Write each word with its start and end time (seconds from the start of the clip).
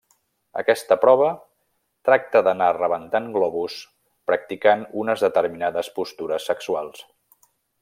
Aquesta 0.59 0.95
prova 1.01 1.27
tracta 2.09 2.41
d'anar 2.47 2.69
rebentant 2.77 3.29
globus 3.37 3.77
practicant 4.31 4.89
unes 5.03 5.23
determinades 5.29 5.93
postures 6.01 6.51
sexuals. 6.55 7.07